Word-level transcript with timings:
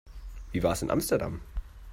Wie 0.51 0.63
war's 0.63 0.81
in 0.81 0.89
Amsterdam? 0.89 1.41